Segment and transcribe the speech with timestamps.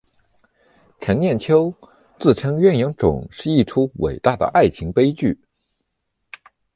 [0.99, 1.75] 程砚秋
[2.19, 5.39] 自称鸳鸯冢是一出伟大的爱情悲剧。